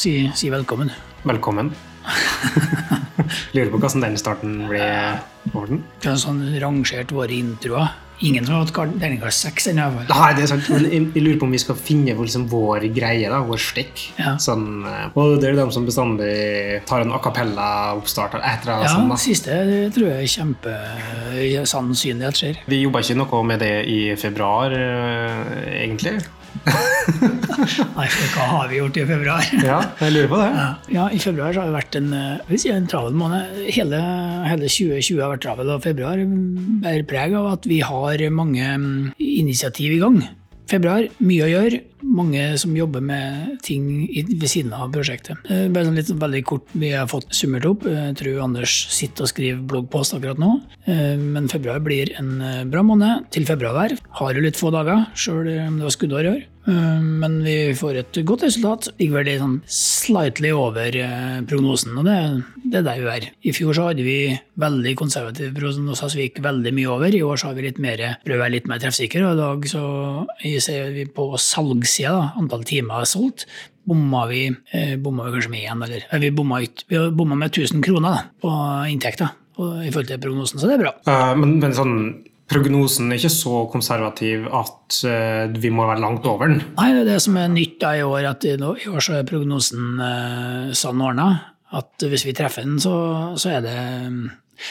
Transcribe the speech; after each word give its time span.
si, 0.00 0.30
si 0.34 0.50
velkommen. 0.50 0.90
Velkommen. 1.28 1.72
Lurer 3.54 3.70
på 3.70 3.80
hvordan 3.80 4.06
den 4.06 4.16
starten 4.20 4.62
ble, 4.70 4.84
Morten? 5.52 5.82
Vi 6.00 6.08
har 6.08 6.16
sånn 6.20 6.46
rangert 6.62 7.12
våre 7.14 7.36
introer. 7.36 7.90
Ingen 8.20 8.44
som 8.44 8.58
har 8.58 8.66
hatt 8.66 8.96
terningkast 9.00 9.46
seks 9.46 9.70
ennå. 9.70 9.86
Nei, 10.10 10.26
det 10.36 10.42
er 10.44 10.48
sant, 10.50 10.66
men 10.68 10.84
jeg, 10.90 11.06
jeg 11.14 11.22
lurer 11.24 11.38
på 11.40 11.46
om 11.48 11.54
vi 11.56 11.60
skal 11.62 11.78
finne 11.78 12.12
liksom 12.18 12.42
vår 12.52 12.84
greie, 12.92 13.30
da, 13.32 13.38
vår 13.48 13.62
stikk. 13.64 14.02
Ja. 14.18 14.34
Sånn, 14.40 14.66
eh, 14.84 15.06
og 15.16 15.38
det 15.40 15.48
er 15.48 15.54
jo 15.54 15.60
dem 15.62 15.72
som 15.72 15.86
bestandig 15.88 16.34
tar 16.88 17.04
en 17.04 17.14
a 17.16 17.20
cappella-oppstart 17.24 18.36
eller 18.36 18.44
et 18.44 18.66
eller 18.66 18.74
annet 18.76 18.88
Ja, 18.90 18.92
sånn, 18.92 19.08
det 19.08 19.16
da. 19.16 19.22
siste 19.24 19.56
det 19.70 19.78
tror 19.96 20.10
jeg 20.10 20.26
er 20.26 20.34
kjempesannsynlig 20.34 22.28
at 22.28 22.42
skjer. 22.42 22.60
Vi 22.68 22.82
jobba 22.82 23.00
ikke 23.06 23.16
noe 23.22 23.42
med 23.54 23.64
det 23.64 23.72
i 23.88 23.98
februar, 24.20 24.76
eh, 24.76 25.80
egentlig. 25.80 26.18
Nei, 27.96 28.06
for 28.12 28.34
hva 28.34 28.46
har 28.50 28.68
vi 28.70 28.80
gjort 28.80 28.98
i 29.00 29.04
februar? 29.08 29.46
Ja, 29.70 29.78
jeg 30.00 30.14
lurer 30.14 30.30
på 30.30 30.40
det. 30.40 30.48
Ja, 30.54 30.66
ja, 30.96 31.06
i 31.12 31.20
februar 31.22 31.54
så 31.54 31.62
har 31.62 31.70
det 31.70 31.78
vært 31.78 31.98
en, 32.00 32.10
eh, 32.16 32.56
si 32.60 32.72
en 32.72 32.88
travel 32.90 33.16
måned. 33.16 33.62
Hele, 33.72 34.00
hele 34.46 34.68
2020 34.68 35.22
har 35.22 35.32
vært 35.34 35.44
travel, 35.46 35.72
og 35.74 35.84
februar 35.84 36.20
bærer 36.84 37.06
preg 37.08 37.36
av 37.38 37.52
at 37.54 37.70
vi 37.70 37.80
har 37.84 38.26
mange 38.34 38.66
mm, 38.66 38.92
initiativ 39.16 39.96
i 39.96 40.02
gang. 40.02 40.20
Februar, 40.70 41.08
mye 41.24 41.46
å 41.46 41.50
gjøre. 41.54 41.82
Mange 42.02 42.56
som 42.60 42.74
jobber 42.76 43.02
med 43.04 43.58
ting 43.66 44.06
ved 44.10 44.48
siden 44.50 44.72
av 44.76 44.92
prosjektet. 44.94 45.40
Bare 45.46 45.86
sånn 45.88 45.98
litt 45.98 46.10
veldig 46.10 46.44
kort, 46.48 46.66
Vi 46.74 46.92
har 46.94 47.08
fått 47.10 47.32
summert 47.34 47.66
opp. 47.68 47.84
Jeg 47.84 48.16
tror 48.20 48.42
Anders 48.44 48.74
sitter 48.92 49.26
og 49.26 49.32
skriver 49.32 49.66
bloggpost 49.66 50.14
akkurat 50.16 50.38
nå. 50.40 50.60
Eh, 50.86 51.16
Men 51.20 51.48
februar 51.48 51.80
blir 51.84 52.12
en 52.18 52.40
eh, 52.40 52.64
bra 52.64 52.82
måned. 52.82 53.30
Til 53.30 53.44
februarvær. 53.48 53.98
Har 54.20 54.34
jo 54.34 54.40
litt 54.44 54.56
få 54.58 54.70
dager, 54.74 55.06
sjøl 55.14 55.48
om 55.66 55.78
det 55.78 55.86
var 55.86 55.94
skuddår 55.94 56.24
i 56.24 56.32
år. 56.34 56.42
Eh, 56.70 57.00
Men 57.00 57.42
vi 57.44 57.74
får 57.74 57.98
et 58.00 58.20
godt 58.24 58.44
resultat. 58.46 58.88
Ligger 58.98 59.20
vel 59.22 59.38
sånn 59.40 59.58
slightly 59.66 60.50
over 60.52 60.90
prognosen, 61.46 61.96
og 61.98 62.04
det, 62.08 62.16
det 62.64 62.80
er 62.80 62.86
der 62.86 63.00
vi 63.00 63.10
er. 63.18 63.28
I 63.44 63.52
fjor 63.56 63.76
så 63.76 63.88
hadde 63.90 64.04
vi 64.06 64.18
veldig 64.60 64.94
konservative 64.98 65.54
prognoser, 65.56 66.08
så 66.10 66.16
vi 66.18 66.28
gikk 66.28 66.42
veldig 66.44 66.72
mye 66.76 66.90
over. 66.92 67.14
I 67.14 67.22
år 67.24 67.40
så 67.40 67.50
har 67.50 67.58
vi 67.58 67.66
litt 67.68 67.80
mer, 67.82 68.02
prøver 68.24 68.40
å 68.40 68.44
være 68.44 68.56
litt 68.58 68.68
mer 68.70 68.80
treffsikre, 68.82 69.24
og 69.26 69.36
i 69.36 69.40
dag 69.40 69.68
så 69.70 69.84
ser 70.60 70.90
vi 70.96 71.06
på 71.06 71.30
salgssida, 71.90 72.14
da, 72.14 72.32
antall 72.38 72.64
timer 72.64 73.04
solgt, 73.08 73.46
bomma 73.84 74.26
vi, 74.30 74.48
eh, 74.72 74.96
bomma 74.96 75.26
vi 75.26 75.32
kanskje 75.34 75.50
med 75.50 75.66
én, 75.66 75.84
eller 75.84 76.06
eh, 76.10 76.18
vi 76.20 76.30
bomma, 76.30 76.62
ut, 76.62 76.84
vi 76.88 76.98
bomma 77.10 77.36
med 77.36 77.50
1000 77.50 77.82
kroner 77.82 78.10
da, 78.10 78.24
på 78.40 78.50
inntekta 78.90 79.30
i 79.60 79.90
forhold 79.90 80.08
til 80.08 80.20
prognosen, 80.22 80.60
så 80.60 80.68
det 80.68 80.78
er 80.78 80.84
bra. 80.86 80.92
Uh, 81.04 81.34
men, 81.36 81.58
men 81.60 81.74
sånn, 81.76 81.96
prognosen 82.48 83.10
er 83.10 83.18
ikke 83.18 83.32
så 83.34 83.58
konservativ 83.68 84.46
at 84.56 85.00
uh, 85.04 85.50
vi 85.52 85.68
må 85.74 85.84
være 85.84 86.00
langt 86.00 86.24
over 86.24 86.48
den. 86.48 86.62
Nei, 86.78 86.86
det 86.94 87.02
er 87.02 87.10
det 87.10 87.18
som 87.26 87.36
er 87.36 87.50
nytt 87.52 87.76
da 87.82 87.90
i 87.98 88.06
år, 88.06 88.30
at 88.30 88.46
i 88.48 88.54
i 88.56 88.88
år 88.88 89.04
så 89.04 89.18
er 89.18 89.28
prognosen 89.28 90.00
uh, 90.00 90.70
sånn 90.72 91.04
ordna 91.04 91.28
at 91.76 92.08
hvis 92.08 92.24
vi 92.26 92.34
treffer 92.34 92.64
den, 92.64 92.80
så, 92.82 92.94
så 93.38 93.58
er 93.58 93.66
det 93.66 93.76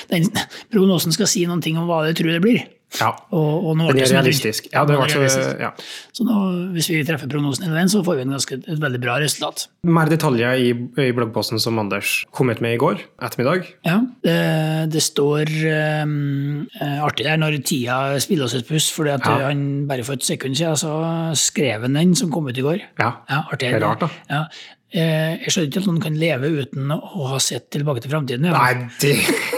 den, 0.09 0.25
Prognosen 0.73 1.13
skal 1.13 1.29
si 1.29 1.45
noen 1.45 1.61
ting 1.61 1.77
om 1.77 1.85
hva 1.87 2.01
de 2.07 2.17
tror 2.17 2.33
det 2.33 2.41
blir. 2.43 2.65
Ja, 2.97 3.11
Og, 3.29 3.65
og 3.69 3.77
Den 3.77 3.85
det 3.95 4.01
er 4.01 4.07
sånn- 4.09 4.17
realistisk. 4.17 4.67
Ja, 4.73 4.81
det 4.83 4.95
er 4.97 5.07
så, 5.11 5.19
realistisk. 5.19 5.59
ja. 5.61 5.69
Så 6.11 6.23
nå, 6.25 6.37
hvis 6.73 6.87
vi 6.89 7.03
treffer 7.05 7.29
prognosen 7.29 7.67
hele 7.67 7.75
veien, 7.77 7.91
så 7.91 8.01
får 8.03 8.15
vi 8.17 8.21
en 8.25 8.33
ganske, 8.33 8.57
et 8.65 8.79
veldig 8.81 9.01
bra 9.03 9.17
resultat. 9.21 9.67
Mer 9.85 10.09
detaljer 10.09 10.57
i, 10.57 10.71
i 11.05 11.11
bloggposten 11.13 11.61
som 11.61 11.77
Anders 11.77 12.25
kom 12.33 12.49
ut 12.49 12.61
med 12.65 12.73
i 12.73 12.79
går 12.81 12.97
ettermiddag. 13.21 13.67
Ja, 13.85 13.99
det, 14.25 14.91
det 14.95 15.03
står 15.05 15.53
um, 16.01 16.65
artig 17.05 17.27
der 17.29 17.37
når 17.37 17.59
tida 17.61 17.99
spiller 18.23 18.45
oss 18.49 18.57
et 18.57 18.67
puss, 18.67 18.89
fordi 18.95 19.13
at 19.13 19.21
Ja. 19.29 19.37
han 19.51 19.85
bare 19.87 20.03
for 20.03 20.13
et 20.17 20.25
sekund 20.25 20.57
siden 20.57 20.73
så 20.81 20.91
skrev 21.37 21.81
han 21.85 21.93
den 21.93 22.15
som 22.15 22.31
kom 22.33 22.47
ut 22.49 22.57
i 22.57 22.65
går. 22.65 22.81
Ja, 22.99 23.11
Ja, 23.29 23.43
artig. 23.51 23.69
det 23.69 23.75
er 23.83 23.85
rart, 23.85 23.99
da. 24.01 24.09
Ja. 24.29 24.43
Eh, 24.89 25.35
Jeg 25.43 25.51
skjønner 25.53 25.67
ikke 25.69 25.81
at 25.83 25.87
noen 25.89 26.01
kan 26.01 26.15
leve 26.17 26.49
uten 26.63 26.93
å 26.95 27.25
ha 27.29 27.37
sett 27.43 27.67
Tilbake 27.75 28.01
til 28.01 28.09
framtiden. 28.09 28.47
ja. 28.49 28.57
Nei, 28.57 28.87
det 29.01 29.11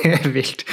er 0.03 0.27
vilt. 0.33 0.65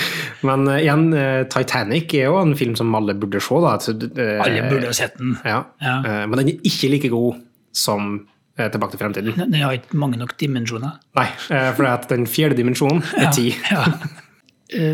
Men 0.47 0.67
uh, 0.67 0.79
igjen, 0.81 1.05
uh, 1.15 1.45
Titanic 1.51 2.15
er 2.19 2.27
jo 2.27 2.41
en 2.41 2.57
film 2.59 2.75
som 2.79 2.91
alle 2.99 3.15
burde 3.15 3.39
se. 3.43 3.61
da. 3.63 3.77
Så, 3.83 3.95
eh, 3.95 4.41
Alle 4.43 4.65
burde 4.67 4.91
ha 4.91 4.97
sett 4.97 5.15
den. 5.21 5.37
Ja. 5.47 5.63
Ja. 5.83 6.01
Men 6.27 6.41
den 6.41 6.51
er 6.57 6.67
ikke 6.67 6.91
like 6.91 7.13
god 7.15 7.39
som 7.73 8.27
Tilbake 8.59 8.97
til 8.97 8.99
fremtiden. 8.99 9.37
Den 9.39 9.61
har 9.63 9.77
ikke 9.77 9.95
mange 9.95 10.19
nok 10.19 10.33
dimensjoner. 10.35 10.97
Nei, 11.15 11.29
for 11.47 11.87
at 11.87 12.09
den 12.11 12.25
fjerde 12.27 12.57
dimensjonen 12.59 13.05
er 13.15 13.29
ti. 13.31 13.53
Ja. 13.71 13.85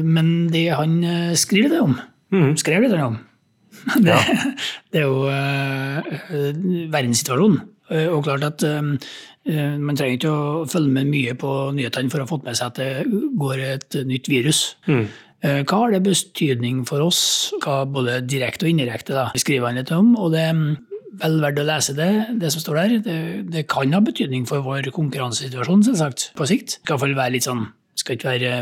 Men 0.05 0.51
det 0.53 0.67
han 0.77 0.99
skriver 1.41 1.73
det 1.73 1.79
om, 1.81 1.95
mm. 2.29 2.51
skrev 2.61 2.85
det 2.93 3.01
om, 3.01 3.17
det, 4.05 4.19
det 4.93 5.01
er 5.01 5.09
jo 5.09 5.25
verdenssituasjonen. 6.93 7.63
Og 8.13 8.21
klart 8.29 8.45
at 8.51 8.67
man 9.45 9.97
trenger 9.99 10.17
ikke 10.17 10.31
å 10.33 10.65
følge 10.71 10.95
med 10.95 11.11
mye 11.11 11.35
på 11.37 11.51
nyhetene 11.77 12.09
for 12.13 12.23
å 12.23 12.25
ha 12.25 12.31
fått 12.31 12.47
med 12.47 12.57
seg 12.57 12.71
at 12.71 12.79
det 12.81 13.31
går 13.37 13.61
et 13.67 13.97
nytt 14.09 14.31
virus. 14.33 14.63
Mm. 14.89 15.05
Eh, 15.45 15.61
Hva 15.69 15.83
har 15.83 15.93
det 15.93 16.03
betydning 16.07 16.87
for 16.89 17.05
oss, 17.05 17.53
hva 17.61 17.83
både 17.85 18.23
direkte 18.25 18.65
og 18.65 18.73
indirekte, 18.73 19.13
da, 19.13 19.27
skriver 19.37 19.69
han 19.69 19.77
litt 19.83 19.93
om. 19.93 20.15
og 20.17 20.33
det 20.33 20.41
er 20.49 20.55
vel 21.21 21.37
verdt 21.45 21.61
å 21.61 21.67
lese 21.69 21.95
det, 21.95 22.11
det 22.41 22.51
som 22.51 22.65
står 22.65 22.81
der. 22.81 22.95
Det, 23.05 23.19
det 23.53 23.67
kan 23.71 23.93
ha 23.93 24.01
betydning 24.03 24.49
for 24.49 24.65
vår 24.65 24.89
konkurransesituasjon, 24.97 25.85
selvsagt, 25.87 26.31
på 26.35 26.49
sikt. 26.49 26.79
Det 26.81 26.87
skal 26.89 26.97
iallfall 26.97 27.17
være 27.21 27.37
litt 27.37 27.47
sånn, 27.47 27.67
skal 28.01 28.17
ikke 28.17 28.33
være 28.33 28.55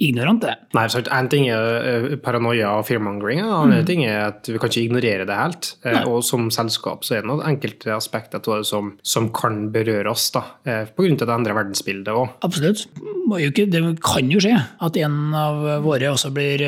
ignorant, 0.00 0.40
det. 0.42 0.54
Nei, 0.74 0.86
så 0.88 1.02
En 1.12 1.28
ting 1.28 1.48
er 1.52 1.84
eh, 2.10 2.16
paranoia 2.22 2.70
og 2.78 2.86
fearmongering, 2.88 3.40
en 3.44 3.70
Mm. 3.70 3.86
ting 3.86 4.04
er 4.04 4.26
at 4.30 4.48
vi 4.48 4.58
kan 4.58 4.70
ikke 4.70 4.86
ignorere 4.88 5.26
det 5.28 5.36
helt. 5.36 5.74
Nei. 5.84 6.04
Og 6.08 6.22
som 6.24 6.48
selskap 6.50 7.04
så 7.04 7.16
er 7.18 7.22
det 7.22 7.28
noen 7.30 7.44
enkelte 7.46 7.92
aspekter 7.94 8.40
av 8.40 8.60
det 8.62 8.66
som, 8.66 8.94
som 9.02 9.28
kan 9.30 9.70
berøre 9.72 10.10
oss, 10.10 10.30
da, 10.32 10.42
pga. 10.64 10.86
på 10.96 11.04
grunn 11.04 11.20
av 11.20 11.26
det 11.28 11.36
endrer 11.36 11.54
verdensbildet 11.60 12.08
òg. 12.14 12.28
Absolutt. 12.42 12.86
Ikke, 13.40 13.68
det 13.70 13.82
kan 14.02 14.30
jo 14.32 14.40
skje 14.42 14.56
at 14.80 14.96
en 14.96 15.34
av 15.34 15.82
våre 15.84 16.10
også 16.10 16.32
blir 16.34 16.64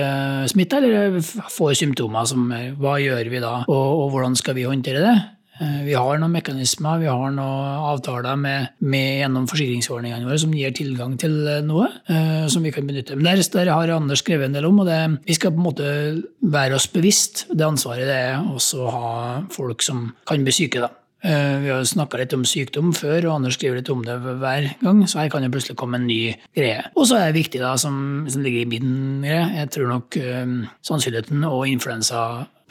smitta, 0.47 0.79
eller 0.79 1.19
får 1.23 1.75
symptomer 1.81 2.27
som 2.29 2.51
eh, 2.53 2.71
Hva 2.79 2.99
gjør 3.03 3.31
vi 3.33 3.41
da, 3.43 3.65
og, 3.67 3.87
og 4.05 4.11
hvordan 4.13 4.37
skal 4.39 4.55
vi 4.55 4.69
håndtere 4.69 5.01
det? 5.03 5.17
Eh, 5.61 5.83
Vi 5.85 5.95
har 5.95 6.19
noen 6.19 6.33
mekanismer, 6.33 7.01
vi 7.03 7.11
har 7.11 7.35
noen 7.35 7.83
avtaler 7.93 8.39
med, 8.41 8.71
med 8.81 9.19
gjennom 9.21 9.49
forsikringsordningene 9.51 10.25
våre 10.29 10.39
som 10.41 10.55
gir 10.57 10.73
tilgang 10.77 11.19
til 11.21 11.35
eh, 11.49 11.61
noe 11.67 11.91
eh, 12.09 12.47
som 12.53 12.65
vi 12.65 12.73
kan 12.73 12.89
benytte. 12.89 13.17
Men 13.19 13.29
der, 13.29 13.43
der 13.53 13.73
har 13.75 13.93
Anders 13.97 14.23
skrevet 14.25 14.49
en 14.49 14.57
del 14.57 14.69
om, 14.71 14.81
og 14.83 14.89
det, 14.89 15.01
vi 15.29 15.37
skal 15.37 15.53
på 15.53 15.61
en 15.61 15.69
måte 15.69 15.93
være 16.41 16.79
oss 16.79 16.89
bevisst 16.93 17.47
det 17.53 17.67
ansvaret 17.69 18.09
det 18.09 18.19
er 18.33 18.41
også 18.55 18.83
å 18.87 18.91
ha 18.97 19.13
folk 19.53 19.85
som 19.85 20.11
kan 20.29 20.43
bli 20.47 20.55
syke. 20.57 20.81
da. 20.87 20.89
Eh, 21.23 21.59
Vi 21.63 21.69
har 21.71 21.85
snakka 21.87 22.19
litt 22.19 22.33
om 22.35 22.43
sykdom 22.49 22.95
før, 22.97 23.29
og 23.29 23.37
Anders 23.37 23.55
skriver 23.61 23.79
litt 23.79 23.91
om 23.93 24.01
det 24.07 24.17
hver 24.25 24.71
gang, 24.81 25.05
så 25.07 25.21
her 25.21 25.29
kan 25.31 25.45
det 25.45 25.53
plutselig 25.53 25.77
komme 25.79 26.01
en 26.01 26.09
ny 26.09 26.33
greie. 26.57 26.81
Og 26.97 27.07
så 27.07 27.21
er 27.21 27.29
det 27.29 27.43
viktig, 27.43 27.61
da, 27.63 27.77
som, 27.79 28.25
som 28.33 28.43
ligger 28.43 28.65
i 28.65 28.71
min 28.73 29.21
greie, 29.23 29.45
jeg 29.61 29.71
tror 29.77 29.93
nok 29.93 30.19
um, 30.19 30.57
sannsynligheten 30.83 31.45
og 31.47 31.69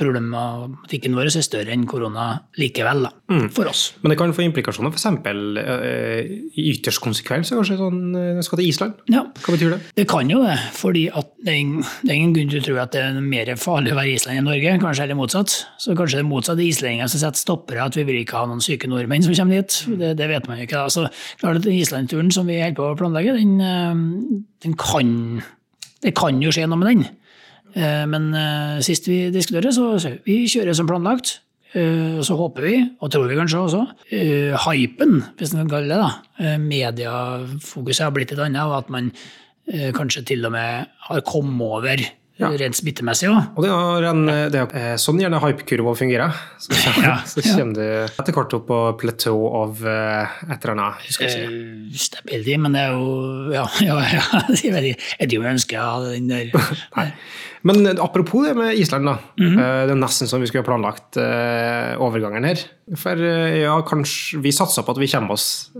influensaproblematikken 0.01 1.15
vår 1.15 1.29
er 1.29 1.43
større 1.45 1.73
enn 1.73 1.85
korona 1.89 2.25
likevel, 2.59 3.05
da, 3.05 3.11
for 3.53 3.69
oss. 3.69 3.93
Men 4.01 4.13
det 4.13 4.17
kan 4.19 4.33
få 4.35 4.43
implikasjoner, 4.45 4.91
f.eks. 4.91 5.05
Uh, 5.21 6.21
i 6.57 6.67
ytterst 6.73 7.01
konsekvens 7.03 7.51
kanskje 7.53 7.77
sånn 7.79 8.15
uh, 8.15 8.41
skal 8.45 8.61
til 8.61 8.69
Island. 8.69 9.01
Ja, 9.11 9.23
Hva 9.43 9.55
betyr 9.55 9.75
det? 9.75 9.79
det 9.97 10.07
kan 10.09 10.29
jo 10.31 10.41
det, 10.43 10.57
fordi 10.77 11.07
det 11.11 11.53
er 11.53 11.59
ingen, 11.59 11.85
det 12.01 12.11
er 12.13 12.17
ingen 12.19 12.35
grunn 12.35 12.51
til 12.53 12.61
å 12.61 12.65
tro 12.65 12.79
at 12.81 12.95
det 12.95 13.03
er 13.05 13.21
mer 13.21 13.53
farlig 13.61 13.93
å 13.93 13.99
være 13.99 14.13
i 14.13 14.17
Island 14.17 14.41
enn 14.41 14.49
Norge, 14.49 14.75
kanskje 14.81 15.05
heller 15.05 15.19
motsatt. 15.19 15.55
Så 15.81 15.95
kanskje 15.97 16.19
det 16.19 16.25
er 16.25 16.31
motsatt 16.31 16.63
islendinger 16.65 17.11
som 17.11 17.23
setter 17.23 17.41
stoppere, 17.41 17.85
at 17.85 17.97
vi 17.97 18.05
vil 18.07 18.21
ikke 18.23 18.41
ha 18.41 18.49
noen 18.49 18.63
syke 18.63 18.89
nordmenn 18.91 19.25
som 19.25 19.35
kommer 19.37 19.61
dit. 19.61 19.79
Det, 20.01 20.13
det 20.19 20.29
vet 20.31 20.49
man 20.49 20.61
jo 20.61 20.67
ikke. 20.67 20.83
da. 20.83 20.91
Så 20.93 21.07
klart 21.41 21.61
at 21.61 21.69
Island-turen 21.71 22.31
som 22.33 22.49
vi 22.49 22.61
holder 22.61 22.77
på 22.77 22.91
å 22.91 22.99
planlegge, 22.99 23.37
den, 23.39 23.57
eh, 23.61 24.45
den 24.65 24.77
kan 24.79 25.17
Det 26.01 26.15
kan 26.17 26.39
jo 26.41 26.49
skje 26.49 26.63
noe 26.65 26.79
med 26.81 26.87
den. 26.89 27.03
Eh, 27.75 28.05
Men 28.09 28.33
eh, 28.35 28.79
sist 28.85 29.07
vi 29.07 29.29
diskuterte, 29.33 29.71
så 29.75 29.93
så 30.01 30.15
vi 30.25 30.43
kjører 30.51 30.75
som 30.77 30.87
planlagt. 30.89 31.39
Eh, 31.73 32.19
så 32.25 32.35
håper 32.35 32.61
vi, 32.67 32.77
og 32.99 33.11
tror 33.13 33.29
vi 33.31 33.37
kanskje 33.39 33.61
også, 33.63 33.83
hypen, 34.65 35.21
hvis 35.39 35.53
man 35.55 35.69
kan 35.69 35.77
kalle 35.77 35.95
det 35.95 35.99
det, 36.03 36.55
mediefokuset 36.59 38.03
har 38.03 38.11
blitt 38.15 38.33
et 38.35 38.41
annet, 38.43 38.63
og 38.65 38.81
at 38.81 38.89
man 38.91 39.11
kanskje 39.95 40.25
til 40.27 40.43
og 40.45 40.51
med 40.51 40.89
har 41.07 41.21
kommet 41.23 41.61
over 41.61 42.01
Ja. 42.41 42.47
rent 42.57 42.73
smittemessig 42.73 43.27
òg. 43.29 43.51
Og 43.55 43.61
det 43.63 43.69
er, 43.69 44.05
en, 44.09 44.21
det 44.49 44.61
er 44.73 44.95
sånn 44.97 45.19
gjerne 45.21 45.37
hypekurva 45.43 45.91
fungerer. 45.95 46.33
Så 46.57 46.73
kommer, 46.81 47.05
Ja, 47.05 47.15
så 47.29 47.43
ja. 47.43 47.53
kommer 47.59 47.75
du 47.77 47.83
etter 48.19 48.33
hvert 48.33 48.55
opp 48.57 48.65
på 48.67 48.79
platå 49.03 49.35
av 49.61 49.83
et 49.85 50.65
eller 50.65 50.73
annet. 50.73 51.05
Si. 51.05 52.01
Stability, 52.07 52.57
men 52.57 52.73
det 52.73 52.81
er 52.87 52.97
jo 52.97 53.53
Ja, 53.53 53.67
ja, 53.85 53.99
ja 54.17 54.41
jeg 54.57 54.73
vet 54.73 54.89
ikke 54.89 55.05
jeg 55.21 55.29
ønsker 55.35 55.45
jeg 55.45 55.59
ønsker 55.59 55.79
å 55.79 55.85
ha 55.85 56.01
den 56.09 56.27
der 56.33 56.49
Nei. 56.97 57.07
Men 57.61 57.85
apropos 58.01 58.47
det 58.47 58.55
med 58.57 58.75
Island, 58.75 59.05
da. 59.05 59.17
Mm 59.39 59.49
-hmm. 59.49 59.85
Det 59.87 59.91
er 59.91 59.95
nesten 59.95 60.27
som 60.27 60.41
vi 60.41 60.47
skulle 60.47 60.63
ha 60.63 60.71
planlagt 60.71 61.17
overgangen 61.97 62.43
her. 62.43 62.57
For 62.95 63.15
ja, 63.15 63.81
kanskje 63.87 64.41
vi 64.41 64.51
satser 64.51 64.83
på 64.83 64.91
at 64.91 64.97
vi 64.99 65.07
kommer 65.07 65.31
oss 65.31 65.71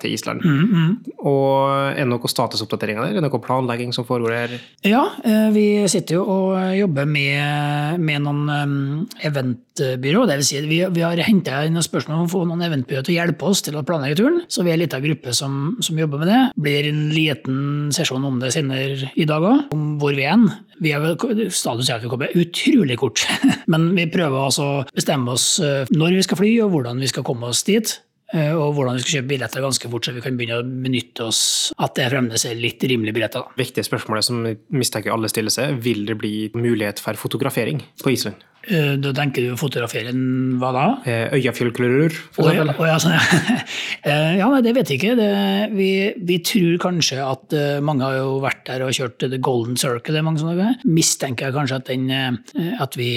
til 0.00 0.12
Island. 0.12 0.44
Mm 0.44 0.68
-hmm. 0.68 1.12
Og 1.18 1.70
er 1.92 2.04
det 2.04 2.06
noen 2.06 2.28
statusoppdateringer 2.28 3.02
der? 3.02 3.10
Er 3.10 3.20
det 3.20 3.22
noe 3.22 3.40
planlegging 3.40 3.92
som 3.92 4.04
foregår 4.04 4.30
her? 4.30 4.50
Ja, 4.84 5.04
vi 5.50 5.88
sitter 5.88 6.14
jo 6.14 6.24
og 6.24 6.78
jobber 6.78 7.04
med, 7.04 8.00
med 8.00 8.20
noen 8.22 9.08
eventbyrå. 9.22 10.26
Det 10.26 10.36
vil 10.36 10.44
si, 10.44 10.60
vi, 10.60 10.84
vi 10.90 11.00
har 11.00 11.16
henta 11.16 11.64
inn 11.64 11.82
spørsmål 11.82 12.18
om 12.18 12.24
å 12.24 12.30
få 12.30 12.44
noen 12.44 12.62
eventbyrå 12.62 13.02
til 13.02 13.14
å 13.14 13.18
hjelpe 13.20 13.44
oss 13.50 13.62
til 13.62 13.76
å 13.76 13.82
planlegge 13.82 14.20
turen. 14.22 14.40
Så 14.48 14.62
vi 14.62 14.70
er 14.70 14.78
en 14.78 14.84
liten 14.84 15.04
gruppe 15.04 15.34
som, 15.36 15.76
som 15.80 15.98
jobber 15.98 16.22
med 16.22 16.28
det. 16.28 16.40
Blir 16.60 16.90
en 16.90 17.08
liten 17.14 17.60
sesjon 17.94 18.24
om 18.24 18.40
det 18.42 18.52
senere 18.54 19.10
i 19.14 19.26
dag 19.28 19.42
òg, 19.42 19.70
om 19.74 19.98
hvor 20.00 20.14
vi 20.16 20.26
er. 20.28 20.48
Vi 20.80 20.94
er 20.96 21.02
status 21.54 21.88
er 21.88 21.98
at 21.98 22.04
vi 22.04 22.12
kommer 22.12 22.36
utrolig 22.38 22.98
kort, 23.00 23.24
men 23.72 23.90
vi 23.96 24.06
prøver 24.12 24.46
altså 24.46 24.68
å 24.68 24.84
bestemme 24.94 25.34
oss 25.36 25.56
eh, 25.64 25.90
når 25.94 26.20
vi 26.20 26.28
skal 26.28 26.40
fly 26.42 26.54
og 26.66 26.72
hvordan 26.74 27.02
vi 27.02 27.10
skal 27.10 27.26
komme 27.26 27.50
oss 27.50 27.64
dit. 27.68 27.96
Eh, 28.30 28.52
og 28.54 28.76
hvordan 28.76 28.94
vi 28.94 29.02
skal 29.02 29.16
kjøpe 29.16 29.30
billetter 29.32 29.64
ganske 29.64 29.88
fort, 29.90 30.06
så 30.06 30.14
vi 30.14 30.22
kan 30.22 30.36
begynne 30.38 30.60
å 30.60 30.66
benytte 30.84 31.26
oss 31.26 31.40
at 31.82 31.96
det 31.98 32.10
fremdeles 32.12 32.44
er 32.46 32.60
litt 32.62 32.84
rimelige 32.86 33.16
billetter. 33.16 33.48
Viktige 33.58 33.86
spørsmålet 33.88 34.28
som 34.28 34.44
mistenker 34.70 35.14
alle 35.14 35.30
stiller 35.32 35.54
seg, 35.54 35.80
vil 35.82 36.04
det 36.06 36.14
bli 36.20 36.34
mulighet 36.54 37.02
for 37.02 37.18
fotografering 37.18 37.82
på 38.04 38.14
Island? 38.14 38.46
Eh, 38.68 38.94
da 39.00 39.12
tenker 39.16 39.46
du 39.46 39.54
å 39.54 39.58
fotografere 39.60 40.12
hva 40.60 40.70
da? 40.76 40.86
Eksempel. 42.44 42.74
Oh, 42.76 42.86
ja, 42.88 42.98
sånn, 43.00 43.16
ja. 43.16 43.26
ja, 44.42 44.48
det 44.64 44.74
vet 44.76 44.92
jeg 44.92 45.00
ikke. 45.00 45.16
Det, 45.18 45.30
vi, 45.74 45.90
vi, 46.28 46.40
tror 46.44 46.80
kanskje 46.84 47.20
at 47.24 47.56
mange 47.84 48.06
har 48.06 48.18
jo 48.20 48.40
vært 48.44 48.64
der 48.68 48.84
og 48.86 48.96
kjørt 48.96 49.22
The 49.24 49.40
Golden 49.40 49.80
Circle. 49.80 50.12
det 50.12 50.20
er 50.20 50.26
mange 50.26 50.42
sånne 50.42 50.74
Mistenker 50.84 51.48
jeg 51.48 51.56
kanskje 51.56 51.80
at, 51.80 51.88
den, 51.92 52.10
at 52.80 52.98
vi, 53.00 53.12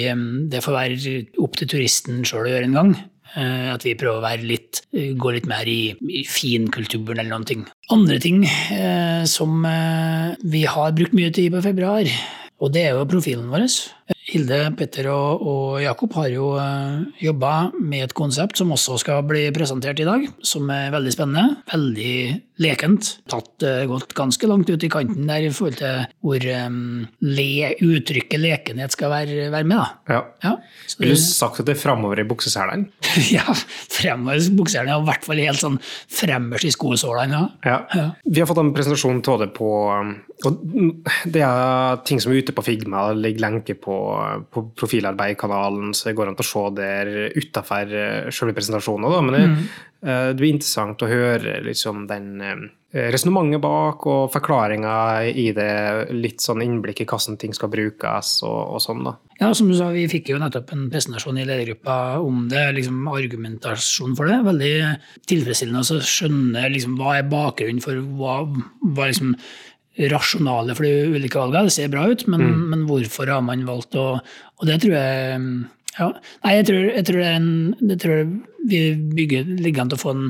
det 0.50 0.64
får 0.64 0.78
være 0.78 1.18
opp 1.44 1.58
til 1.60 1.74
turisten 1.76 2.24
sjøl 2.24 2.48
å 2.48 2.54
gjøre 2.54 2.70
en 2.70 2.80
gang. 2.80 2.96
Eh, 3.34 3.68
at 3.72 3.82
vi 3.82 3.96
prøver 3.98 4.20
å 4.20 4.22
være 4.22 4.46
litt, 4.46 4.84
eh, 4.94 5.10
gå 5.18 5.32
litt 5.34 5.48
mer 5.50 5.66
i, 5.66 5.90
i 5.90 6.22
finkulturen 6.28 7.18
eller 7.18 7.32
noen 7.32 7.46
ting. 7.48 7.64
Andre 7.94 8.20
ting 8.22 8.44
eh, 8.46 9.24
som 9.26 9.64
eh, 9.66 10.34
vi 10.46 10.62
har 10.70 10.94
brukt 10.94 11.16
mye 11.18 11.32
tid 11.34 11.50
på 11.50 11.62
i 11.62 11.66
februar, 11.66 12.10
og 12.62 12.74
det 12.74 12.84
er 12.86 12.94
jo 12.94 13.08
profilen 13.10 13.50
vår. 13.50 13.66
Hilde, 14.24 14.58
Petter 14.78 15.10
og, 15.12 15.42
og 15.44 15.82
Jakob 15.82 16.14
har 16.16 16.30
jo 16.32 16.54
eh, 16.56 17.02
jobba 17.26 17.68
med 17.76 18.06
et 18.06 18.14
konsept 18.16 18.56
som 18.56 18.72
også 18.72 18.96
skal 19.02 19.20
bli 19.28 19.42
presentert 19.52 20.00
i 20.00 20.06
dag, 20.08 20.24
som 20.40 20.70
er 20.72 20.94
veldig 20.94 21.12
spennende. 21.12 21.58
Veldig 21.68 22.14
lekent. 22.64 23.10
Tatt 23.28 23.66
uh, 23.66 23.82
gått 23.90 24.14
ganske 24.16 24.48
langt 24.48 24.70
ut 24.70 24.84
i 24.86 24.90
kanten 24.92 25.26
der 25.28 25.44
i 25.44 25.50
forhold 25.52 25.76
til 25.80 26.04
hvor 26.24 26.46
um, 26.64 27.02
le, 27.26 27.74
uttrykket 27.82 28.40
lekenhet 28.40 28.94
skal 28.94 29.12
være, 29.12 29.48
være 29.52 29.68
med. 29.68 29.82
Da. 29.82 30.14
Ja. 30.14 30.20
ja 30.46 30.54
Vil 31.02 31.12
du 31.12 31.18
sagt 31.20 31.60
at 31.60 31.68
det 31.68 31.74
er 31.74 31.82
framover 31.82 32.22
i 32.22 32.26
bukseselene? 32.28 32.88
ja, 33.36 33.44
fremover 33.92 34.40
i 34.40 34.54
bukseselene, 34.54 34.96
og 34.96 35.04
i 35.04 35.10
hvert 35.10 35.26
fall 35.26 35.42
helt 35.42 35.60
sånn 35.60 35.80
fremmest 35.84 36.68
i 36.70 36.72
skosålene. 36.72 37.42
Ja. 37.66 37.80
Ja. 37.92 38.06
Vi 38.24 38.40
har 38.40 38.48
fått 38.48 38.62
en 38.62 38.72
presentasjon 38.76 39.20
av 39.34 39.42
det 39.44 39.50
på 39.58 39.74
og 40.44 40.64
Det 41.30 41.40
er 41.44 42.00
ting 42.04 42.20
som 42.20 42.32
er 42.32 42.42
ute 42.42 42.54
på 42.54 42.64
Figma, 42.66 43.06
ligger 43.16 43.46
lenke 43.46 43.76
på 43.78 43.94
på 44.50 44.66
profilarbeidkanalen, 44.78 45.94
så 45.94 46.10
det 46.10 46.16
går 46.18 46.30
an 46.30 46.38
å 46.38 46.46
se 46.46 46.62
der 46.76 47.12
utafor 47.34 47.98
eh, 47.98 48.30
selve 48.34 48.56
presentasjonen. 48.56 49.10
Da. 49.10 49.24
Men 49.24 49.36
det, 49.36 49.42
mm. 49.50 49.66
Eh, 50.04 50.26
det, 50.28 50.36
blir 50.36 50.52
interessant 50.52 51.00
å 51.00 51.08
høre 51.08 51.58
liksom, 51.64 52.02
den 52.10 52.26
eh, 52.44 53.08
resonnementet 53.14 53.62
bak 53.64 54.04
og 54.10 54.32
forklaringa 54.34 54.96
i 55.32 55.46
det. 55.56 56.12
Litt 56.12 56.44
sånn 56.44 56.60
innblikk 56.64 57.00
i 57.00 57.06
hvordan 57.08 57.38
ting 57.40 57.56
skal 57.56 57.72
brukes 57.72 58.36
og, 58.44 58.58
og, 58.76 58.82
sånn. 58.84 59.00
da. 59.06 59.14
Ja, 59.40 59.50
som 59.56 59.70
du 59.70 59.76
sa, 59.78 59.88
vi 59.94 60.04
fikk 60.12 60.28
jo 60.34 60.40
nettopp 60.42 60.74
en 60.76 60.88
presentasjon 60.92 61.40
i 61.40 61.46
ledergruppa 61.48 62.18
om 62.20 62.44
det. 62.52 62.66
liksom 62.76 63.08
Argumentasjon 63.14 64.16
for 64.18 64.28
det. 64.28 64.42
Veldig 64.44 64.74
tilfredsstillende 65.30 65.84
å 65.84 66.02
skjønne 66.04 66.66
liksom, 66.76 66.98
hva 67.00 67.18
er 67.18 67.30
bakgrunnen 67.30 67.84
for 67.84 68.04
hva, 68.20 68.42
hva 68.84 69.08
liksom 69.08 69.38
rasjonale 70.10 70.74
for 70.74 70.86
de 70.86 71.14
ulike 71.14 71.38
valgene. 71.38 71.68
Det 71.68 71.76
ser 71.76 71.92
bra 71.92 72.06
ut, 72.10 72.26
men, 72.30 72.42
mm. 72.42 72.64
men 72.72 72.84
hvorfor 72.88 73.30
har 73.30 73.44
man 73.46 73.66
valgt 73.68 73.96
å 73.98 74.18
Og 74.18 74.68
det 74.68 74.80
tror 74.82 74.94
jeg 74.96 75.40
ja. 75.94 76.08
Nei, 76.42 76.56
jeg 76.56 76.66
tror, 76.70 76.84
jeg 76.90 77.06
tror, 77.06 77.20
det 77.22 77.30
en, 77.30 77.50
jeg 77.92 78.00
tror 78.02 78.24
vi 78.66 78.80
bygger, 79.14 79.50
ligger 79.62 79.84
an 79.84 79.92
til 79.92 80.00
å 80.00 80.02
få 80.02 80.14
en 80.14 80.26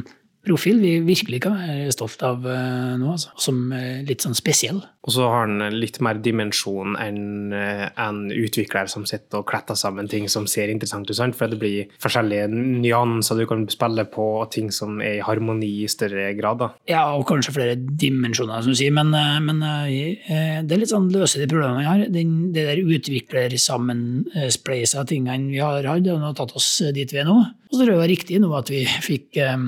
profil 0.46 0.80
vi 0.82 1.00
virkelig 1.04 1.40
kan 1.44 1.56
være 1.58 1.92
stolt 1.94 2.22
av 2.26 2.46
uh, 2.46 2.96
nå, 3.00 3.06
altså. 3.14 3.30
som 3.40 3.72
uh, 3.72 4.02
litt 4.06 4.22
sånn 4.24 4.34
spesiell. 4.36 4.80
Og 5.04 5.12
så 5.12 5.22
har 5.28 5.46
den 5.50 5.76
litt 5.76 6.00
mer 6.04 6.16
dimensjon 6.24 6.96
enn 7.00 7.52
uh, 7.52 7.86
en 8.00 8.30
utvikler 8.32 8.86
som 8.90 9.04
sitter 9.08 9.38
og 9.40 9.48
kletter 9.50 9.74
sammen 9.78 10.08
ting 10.10 10.28
som 10.32 10.46
ser 10.50 10.68
interessant 10.72 11.10
ut, 11.10 11.36
for 11.36 11.46
det 11.50 11.58
blir 11.60 11.88
forskjellige 12.02 12.46
nyanser 12.52 13.36
du 13.40 13.46
kan 13.50 13.60
spille 13.72 14.04
på, 14.12 14.24
og 14.42 14.50
ting 14.54 14.68
som 14.74 14.90
er 15.04 15.14
i 15.18 15.24
harmoni 15.24 15.72
i 15.84 15.88
større 15.90 16.26
grad. 16.38 16.56
Da. 16.62 16.68
Ja, 16.90 17.02
og 17.16 17.22
kanskje 17.28 17.56
flere 17.56 17.76
dimensjoner, 17.76 18.62
som 18.64 18.72
du 18.72 18.76
sier, 18.78 18.92
men, 18.94 19.08
men 19.44 19.58
det 19.64 20.72
er 20.72 20.80
litt 20.80 20.92
sånn 20.92 21.12
løse 21.12 21.40
de 21.40 21.50
problemene 21.50 21.82
vi 21.82 21.90
har. 21.90 22.00
Den, 22.14 22.30
det 22.54 22.64
der 22.68 22.84
utviklersammenspleisa 22.84 24.98
tingene 25.10 25.50
vi 25.50 25.60
har 25.62 25.84
hatt, 25.88 26.08
har 26.08 26.34
tatt 26.38 26.56
oss 26.56 26.68
dit 26.94 27.10
vi 27.12 27.18
er 27.22 27.28
nå. 27.28 27.38
Og 27.74 27.80
så 27.80 27.82
tror 27.82 27.90
jeg 27.90 27.98
det 27.98 28.02
var 28.04 28.12
riktig 28.12 28.36
nå 28.38 28.48
at 28.54 28.68
vi 28.70 28.80
fikk 29.02 29.38
um, 29.50 29.62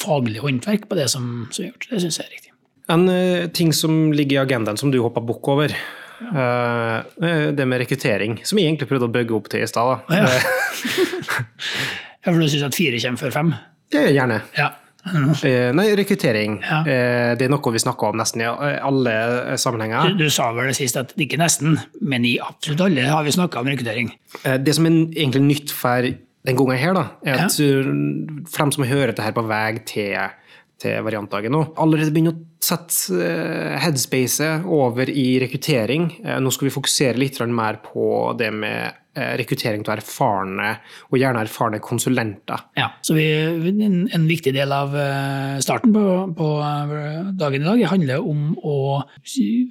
faglig 0.00 0.40
håndverk 0.40 0.86
på 0.88 0.96
det 0.96 1.10
som, 1.12 1.24
som 1.52 1.66
er 1.66 1.68
gjort. 1.68 1.90
Det 1.90 1.98
syns 2.00 2.16
jeg 2.16 2.24
er 2.24 2.30
riktig. 2.32 2.52
En 2.88 3.02
uh, 3.04 3.48
ting 3.52 3.74
som 3.76 4.14
ligger 4.16 4.38
i 4.38 4.40
agendaen 4.40 4.80
som 4.80 4.88
du 4.88 4.96
hoppa 5.04 5.20
bukk 5.20 5.50
over, 5.52 5.74
ja. 6.24 6.46
uh, 7.20 7.50
det 7.52 7.66
med 7.68 7.82
rekruttering, 7.82 8.38
som 8.48 8.56
jeg 8.56 8.70
egentlig 8.70 8.88
prøvde 8.88 9.10
å 9.10 9.12
bygge 9.12 9.36
opp 9.36 9.50
til 9.52 9.66
i 9.66 9.68
stad. 9.68 10.08
Ja. 10.08 10.30
ja, 12.24 12.30
for 12.30 12.40
du 12.40 12.46
syns 12.46 12.64
at 12.70 12.78
fire 12.78 13.02
kommer 13.04 13.20
før 13.26 13.36
fem? 13.36 13.52
Ja, 13.92 14.06
gjerne. 14.08 14.40
Ja. 14.56 14.70
Uh, 15.04 15.68
nei, 15.76 15.86
rekruttering. 16.00 16.56
Ja. 16.64 16.80
Det 17.36 17.44
er 17.44 17.52
noe 17.52 17.74
vi 17.76 17.84
snakker 17.84 18.14
om 18.14 18.22
nesten 18.22 18.46
i 18.46 18.48
alle 18.48 19.14
sammenhenger. 19.60 20.16
Du, 20.16 20.24
du, 20.24 20.32
sa 20.32 20.48
vel 20.56 20.72
det 20.72 20.78
sist 20.80 20.96
at 20.96 21.12
det 21.12 21.28
ikke 21.28 21.42
nesten, 21.44 21.76
men 22.00 22.24
i 22.24 22.38
absolutt 22.40 22.88
alle 22.88 23.04
har 23.12 23.28
vi 23.28 23.36
snakka 23.36 23.60
om 23.60 23.68
rekruttering. 23.68 24.14
Det 24.64 24.76
som 24.80 24.88
er 24.88 25.00
egentlig 25.04 25.44
nytt 25.44 25.76
for 25.76 26.08
den 26.46 26.56
gangen 26.56 26.80
her, 26.80 26.94
da, 26.96 27.06
er 27.24 27.42
at 27.44 27.58
ja. 27.60 27.72
for 28.48 28.64
dem 28.64 28.72
som 28.72 28.86
hører 28.88 29.12
dette 29.12 29.24
her 29.26 29.34
på 29.36 29.44
vei 29.48 29.80
til, 29.88 30.14
til 30.80 31.02
variantdagen 31.04 31.52
nå, 31.52 31.66
allerede 31.80 32.14
begynner 32.14 32.36
å 32.36 32.64
sette 32.64 33.18
uh, 33.18 33.76
headspacet 33.80 34.64
over 34.68 35.10
i 35.12 35.26
rekruttering. 35.42 36.08
Uh, 36.24 36.38
nå 36.40 36.52
skal 36.54 36.70
vi 36.70 36.74
fokusere 36.76 37.20
litt 37.20 37.40
mer 37.52 37.80
på 37.84 38.08
det 38.40 38.50
med 38.56 38.99
rekruttering 39.14 39.82
til 39.84 39.94
erfarne, 39.96 40.74
og 41.10 41.18
gjerne 41.18 41.42
erfarne 41.44 41.80
konsulenter. 41.82 42.66
Ja, 42.78 42.88
så 43.02 43.16
vi, 43.16 43.26
en, 43.70 44.04
en, 44.06 44.26
viktig 44.30 44.52
del 44.54 44.72
av 44.74 44.94
starten 45.64 45.94
på, 45.94 46.04
på, 46.38 46.50
dagen 47.40 47.64
i 47.64 47.66
dag 47.66 47.86
handler 47.90 48.22
om 48.22 48.52
å 48.62 48.76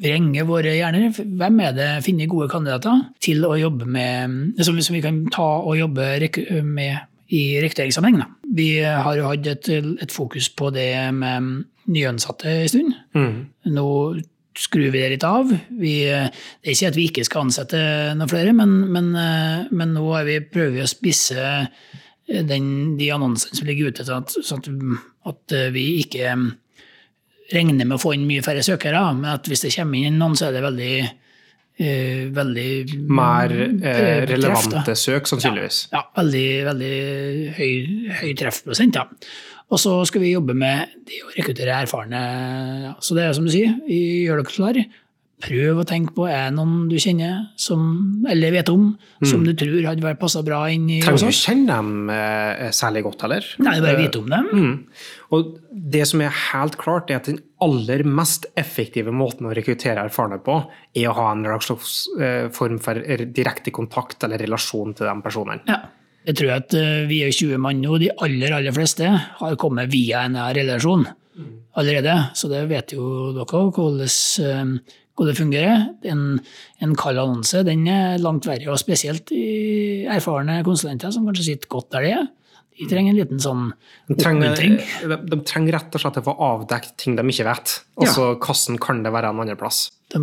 vrenge 0.04 0.48
våre 0.50 0.75
hjerner. 0.75 1.13
Hvem 1.16 1.62
er 1.63 1.78
det, 1.78 1.92
finner 2.06 2.32
gode 2.32 2.50
kandidater 2.52 3.06
til 3.24 3.46
å 3.48 3.56
jobbe 3.60 3.88
med, 3.88 4.60
som, 4.60 4.80
som 4.84 4.98
vi 4.98 5.04
kan 5.06 5.24
ta 5.34 5.48
og 5.63 5.80
jobbe 5.80 6.12
med 6.66 7.08
i 7.30 7.44
rekrutteringssammenheng. 7.62 8.25
Vi 8.56 8.70
har 8.82 9.18
jo 9.18 9.30
hatt 9.30 9.48
et, 9.48 9.70
et, 9.70 10.12
fokus 10.12 10.50
på 10.50 10.72
det 10.74 10.92
med 11.13 11.66
nyansatte 11.90 12.50
en 12.63 12.72
stund. 12.72 12.96
Mm. 13.13 13.36
Nå 13.75 13.88
skrur 14.60 14.89
vi 14.89 15.00
det 15.00 15.13
litt 15.16 15.25
av. 15.28 15.50
Vi, 15.80 15.94
det 16.04 16.68
er 16.68 16.75
ikke 16.75 16.92
at 16.92 17.00
vi 17.00 17.08
ikke 17.10 17.25
skal 17.28 17.48
ansette 17.48 17.80
noen 18.20 18.32
flere, 18.32 18.54
men, 18.56 18.75
men, 18.92 19.12
men 19.72 19.96
nå 19.96 20.08
vi, 20.28 20.39
prøver 20.51 20.78
vi 20.78 20.86
å 20.86 20.89
spisse 20.89 21.46
den, 22.30 22.68
de 23.00 23.12
annonsene 23.16 23.58
som 23.58 23.70
ligger 23.70 23.89
ute, 23.89 24.06
sånn 24.06 24.25
at, 24.25 24.36
sånn 24.46 24.62
at, 24.62 25.32
at, 25.32 25.56
vi 25.74 25.86
ikke 26.04 26.36
regner 27.54 27.88
med 27.88 27.98
å 27.98 28.01
få 28.01 28.13
inn 28.18 28.28
mye 28.30 28.44
færre 28.46 28.66
søkere. 28.66 29.01
Men 29.18 29.32
at 29.38 29.50
hvis 29.50 29.66
det 29.66 29.74
kommer 29.78 30.04
inn 30.04 30.20
noen, 30.22 30.38
så 30.38 30.50
er 30.50 30.60
det 30.60 30.68
veldig 30.68 30.94
Uh, 31.80 32.28
veldig 32.36 33.06
Mer 33.08 33.54
eh, 33.56 34.25
relevante 34.28 34.82
treff, 34.84 35.00
søk, 35.00 35.30
sannsynligvis. 35.32 35.78
Ja, 35.94 36.01
ja 36.01 36.18
veldig, 36.18 36.48
veldig 36.68 36.89
høy, 37.56 37.70
høy 38.20 38.34
treffprosent. 38.36 39.00
Ja. 39.00 39.06
Og 39.70 39.78
så 39.78 40.00
skal 40.10 40.24
vi 40.24 40.34
jobbe 40.34 40.56
med 40.58 40.98
det 41.06 41.22
å 41.26 41.30
rekruttere 41.36 41.78
erfarne. 41.84 42.24
Ja. 42.88 42.96
Så 43.04 43.18
det 43.18 43.28
er 43.28 43.38
som 43.38 43.46
du 43.46 43.54
sier, 43.54 43.78
gjør 43.86 44.42
dere 44.42 44.50
klar. 44.50 44.82
Prøv 45.40 45.78
å 45.80 45.86
tenke 45.88 46.12
på 46.18 46.26
er 46.28 46.50
noen 46.52 46.90
du 46.92 46.98
kjenner 47.00 47.46
som, 47.60 47.84
eller 48.28 48.52
vet 48.58 48.72
om, 48.74 48.90
mm. 49.22 49.28
som 49.30 49.46
du 49.46 49.54
tror 49.56 49.86
hadde 49.88 50.04
vært 50.04 50.20
passa 50.20 50.42
bra 50.44 50.66
inn 50.68 50.90
i. 50.92 50.98
Trenger 51.00 51.30
du 51.30 51.38
kjenne 51.38 51.78
dem 51.78 52.10
eh, 52.12 52.66
særlig 52.76 53.06
godt, 53.06 53.24
heller? 53.24 53.48
Nei, 53.64 53.78
bare 53.86 54.02
vite 54.02 54.20
om 54.20 54.28
dem. 54.34 54.50
Mm. 54.52 55.06
Og 55.38 55.54
det 55.94 56.04
som 56.12 56.26
er 56.26 56.36
helt 56.50 56.76
klart, 56.82 57.14
er 57.14 57.22
at 57.22 57.30
den 57.32 57.40
aller 57.64 58.04
mest 58.04 58.50
effektive 58.60 59.14
måten 59.16 59.48
å 59.48 59.54
rekruttere 59.56 60.04
erfarne 60.10 60.42
på, 60.44 60.58
er 60.98 61.08
å 61.08 61.16
ha 61.22 61.30
en 61.32 61.48
slags 61.64 62.02
eh, 62.20 62.50
form 62.56 62.82
for 62.84 63.00
direkte 63.40 63.72
kontakt 63.76 64.28
eller 64.28 64.44
relasjon 64.44 64.92
til 64.98 65.08
de 65.08 65.16
personene. 65.24 65.64
Ja. 65.72 65.86
Jeg 66.28 66.36
tror 66.36 66.56
at 66.58 66.76
uh, 66.76 67.08
vi 67.10 67.22
er 67.24 67.32
20 67.34 67.62
mann 67.62 67.80
nå, 67.84 67.98
de 68.02 68.12
aller 68.22 68.54
aller 68.58 68.76
fleste 68.76 69.08
har 69.08 69.60
kommet 69.62 69.92
via 69.94 70.26
en 70.28 70.36
relasjon 70.36 71.08
allerede. 71.80 72.16
Så 72.36 72.50
det 72.52 72.66
vet 72.70 72.94
jo 72.94 73.32
dere 73.38 73.62
hvordan 73.72 74.80
hvordan 75.20 75.34
det 75.34 75.38
fungerer. 75.38 75.86
En, 76.08 76.40
en 76.82 76.96
kald 76.96 77.20
annonse 77.20 77.64
den 77.68 77.88
er 77.92 78.20
langt 78.24 78.48
verre, 78.48 78.72
og 78.72 78.80
spesielt 78.80 79.32
i 79.36 80.06
erfarne 80.08 80.62
konsulenter 80.64 81.12
som 81.12 81.28
kanskje 81.28 81.52
sitter 81.52 81.72
godt 81.72 81.92
der 81.96 82.06
de 82.06 82.14
er. 82.16 82.28
De 82.80 82.88
trenger 82.90 83.14
en 83.14 83.20
liten 83.20 83.42
sånn 83.44 83.70
oppmuntring. 84.10 84.78
de, 85.12 85.18
de 85.32 85.40
trenger 85.48 85.76
rett 85.76 85.96
og 85.96 86.04
slett 86.04 86.20
å 86.22 86.26
få 86.30 86.36
avdekt 86.50 86.96
ting 87.02 87.18
de 87.20 87.26
ikke 87.28 87.48
vet. 87.50 87.74
Altså 88.00 88.34
hvordan 88.40 88.80
kan 88.82 89.02
det 89.04 89.12
være 89.14 89.32
en 89.34 89.42
annen 89.44 89.60
plass. 89.60 89.90
De 90.10 90.22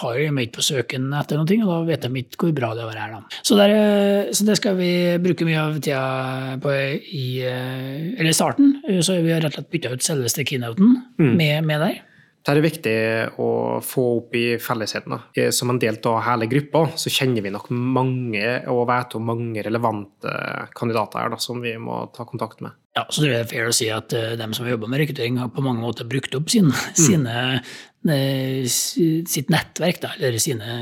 har 0.00 0.16
jo 0.16 0.30
ikke 0.30 0.56
på 0.56 0.64
søken 0.64 1.10
etter 1.18 1.36
noe, 1.36 1.58
og 1.66 1.72
da 1.72 1.80
vet 1.90 2.06
de 2.06 2.22
ikke 2.22 2.46
hvor 2.46 2.54
bra 2.56 2.70
det 2.78 2.86
er 2.86 3.00
her. 3.02 3.18
Da. 3.18 3.42
Så, 3.42 3.58
der, 3.58 3.74
eh, 3.74 4.30
så 4.32 4.46
det 4.48 4.56
skal 4.60 4.78
vi 4.78 4.90
bruke 5.20 5.44
mye 5.48 5.60
av 5.60 5.76
tida 5.76 6.56
på 6.62 6.72
i 6.72 7.26
eh, 7.44 8.14
eller 8.16 8.32
starten. 8.36 8.78
Så 9.04 9.18
vi 9.20 9.34
har 9.34 9.44
rett 9.44 9.52
og 9.52 9.60
slett 9.60 9.72
bytta 9.74 9.92
ut 9.92 10.06
selveste 10.06 10.46
keynoten 10.48 10.96
med, 11.18 11.60
med 11.66 11.84
der. 11.84 12.00
Det 12.44 12.52
er 12.52 12.60
viktig 12.60 12.96
å 13.40 13.50
få 13.80 14.02
opp 14.18 14.34
i 14.36 14.58
fellesheten. 14.60 15.14
da. 15.14 15.50
Som 15.54 15.72
en 15.72 15.78
del 15.80 15.96
av 16.04 16.18
hele 16.26 16.48
gruppa 16.50 16.90
så 17.00 17.08
kjenner 17.08 17.40
vi 17.40 17.52
nok 17.54 17.70
mange 17.72 18.58
og 18.68 18.84
vet 18.90 19.16
om 19.16 19.24
mange 19.30 19.64
relevante 19.64 20.34
kandidater 20.76 21.22
her 21.22 21.32
da, 21.32 21.38
som 21.40 21.62
vi 21.64 21.72
må 21.80 22.02
ta 22.12 22.26
kontakt 22.28 22.60
med. 22.60 22.76
Ja, 22.94 23.06
så 23.08 23.24
det 23.24 23.32
er 23.32 23.48
fair 23.50 23.66
å 23.70 23.74
si 23.74 23.88
at 23.90 24.12
uh, 24.14 24.34
dem 24.38 24.52
som 24.54 24.66
har 24.66 24.76
jobba 24.76 24.90
med 24.92 25.02
rekruttering, 25.02 25.40
har 25.40 25.50
på 25.50 25.64
mange 25.64 25.82
måter 25.82 26.06
brukt 26.06 26.36
opp 26.38 26.52
sin, 26.52 26.68
sine, 26.94 27.62
eh, 28.06 28.62
sitt 28.70 29.50
nettverk, 29.50 29.98
da, 30.04 30.12
eller 30.20 30.38
sine 30.42 30.76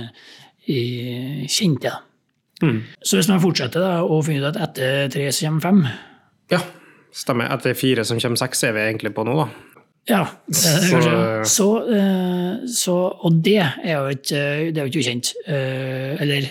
eh, 0.66 1.46
kjente. 1.48 1.94
Mm. 2.62 2.82
Så 3.00 3.16
hvis 3.16 3.30
man 3.30 3.40
fortsetter 3.42 3.82
da, 3.82 3.94
og 4.04 4.26
finner 4.26 4.44
ut 4.44 4.52
at 4.52 4.60
etter 4.68 5.08
tre 5.14 5.30
så 5.32 5.48
kommer 5.48 5.64
fem 5.64 5.80
Ja, 6.52 6.60
stemmer. 7.16 7.48
Etter 7.54 7.78
fire 7.78 8.04
som 8.06 8.20
kommer 8.20 8.38
seks, 8.42 8.66
er 8.68 8.76
vi 8.76 8.84
egentlig 8.84 9.14
på 9.16 9.24
nå, 9.26 9.38
da. 9.40 9.71
Ja, 10.10 10.22
er 10.48 11.44
Så- 11.44 11.44
Så, 11.46 11.68
eh, 11.94 12.66
så, 12.66 12.96
og 13.24 13.42
det 13.44 13.58
er 13.62 13.94
jo 13.94 14.08
ikke, 14.08 14.40
det 14.72 14.78
er 14.78 14.86
jo 14.86 14.90
ikke 14.90 15.02
ukjent. 15.04 15.32
Eh, 15.46 16.20
Eller 16.22 16.48